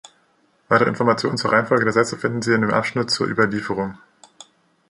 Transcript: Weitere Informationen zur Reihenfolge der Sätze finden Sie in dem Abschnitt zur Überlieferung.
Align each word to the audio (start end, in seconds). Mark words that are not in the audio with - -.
Weitere 0.67 0.89
Informationen 0.89 1.37
zur 1.37 1.51
Reihenfolge 1.51 1.83
der 1.85 1.93
Sätze 1.93 2.17
finden 2.17 2.41
Sie 2.41 2.53
in 2.55 2.61
dem 2.61 2.71
Abschnitt 2.73 3.11
zur 3.11 3.27
Überlieferung. 3.27 3.99